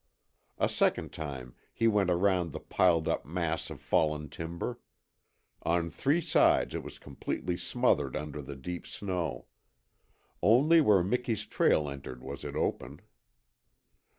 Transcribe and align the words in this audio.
A 0.57 0.67
second 0.67 1.13
time 1.13 1.53
he 1.71 1.87
went 1.87 2.09
around 2.09 2.53
the 2.53 2.59
piled 2.59 3.07
up 3.07 3.23
mass 3.23 3.69
of 3.69 3.79
fallen 3.79 4.29
timber. 4.29 4.79
On 5.61 5.91
three 5.91 6.21
sides 6.21 6.73
it 6.73 6.81
was 6.81 6.97
completely 6.97 7.55
smothered 7.55 8.15
under 8.15 8.41
the 8.41 8.55
deep 8.55 8.87
snow. 8.87 9.45
Only 10.41 10.81
where 10.81 11.03
Miki's 11.03 11.45
trail 11.45 11.87
entered 11.87 12.23
was 12.23 12.43
it 12.43 12.55
open. 12.55 13.01